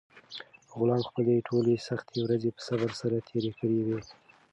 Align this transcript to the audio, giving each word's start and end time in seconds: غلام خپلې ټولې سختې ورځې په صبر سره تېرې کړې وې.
غلام 0.77 1.01
خپلې 1.09 1.45
ټولې 1.47 1.75
سختې 1.87 2.17
ورځې 2.21 2.49
په 2.55 2.61
صبر 2.67 2.89
سره 3.01 3.25
تېرې 3.27 3.51
کړې 3.59 3.79
وې. 3.87 3.99